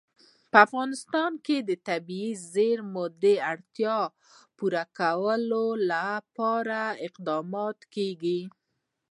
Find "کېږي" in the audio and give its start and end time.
7.95-8.41